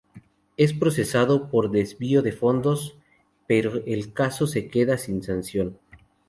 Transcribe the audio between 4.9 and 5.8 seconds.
sin sanción.